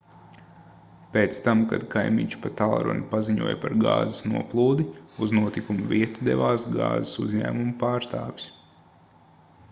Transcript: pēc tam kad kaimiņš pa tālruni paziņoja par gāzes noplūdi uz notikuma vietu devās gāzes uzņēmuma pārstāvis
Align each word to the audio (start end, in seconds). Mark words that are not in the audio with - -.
pēc 1.15 1.39
tam 1.47 1.59
kad 1.73 1.83
kaimiņš 1.95 2.37
pa 2.45 2.51
tālruni 2.61 3.03
paziņoja 3.11 3.59
par 3.65 3.75
gāzes 3.83 4.21
noplūdi 4.31 4.85
uz 5.27 5.33
notikuma 5.39 5.85
vietu 5.91 6.25
devās 6.29 6.65
gāzes 6.79 7.13
uzņēmuma 7.25 7.75
pārstāvis 7.85 8.49